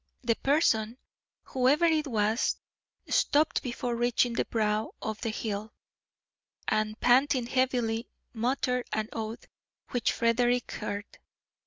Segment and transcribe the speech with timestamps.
[0.23, 0.97] The person,
[1.43, 2.57] whoever it was,
[3.07, 5.73] stopped before reaching the brow of the hill,
[6.67, 9.45] and, panting heavily, muttered an oath
[9.91, 11.05] which Frederick heard.